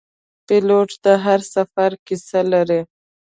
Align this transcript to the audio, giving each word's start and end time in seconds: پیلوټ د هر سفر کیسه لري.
پیلوټ 0.47 0.89
د 1.05 1.07
هر 1.23 1.39
سفر 1.53 1.91
کیسه 2.07 2.39
لري. 2.53 2.81